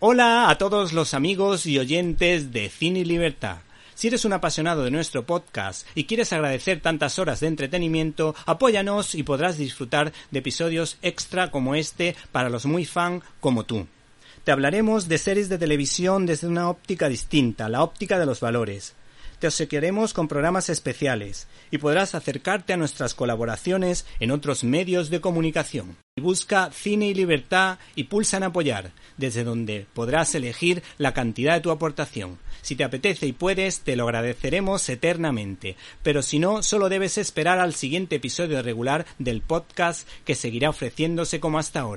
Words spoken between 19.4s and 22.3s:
Te obsequiaremos con programas especiales y podrás